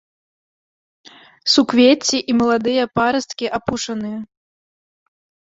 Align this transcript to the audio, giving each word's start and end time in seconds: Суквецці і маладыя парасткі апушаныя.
Суквецці 1.55 2.17
і 2.33 2.35
маладыя 2.39 2.83
парасткі 3.01 3.45
апушаныя. 3.61 4.19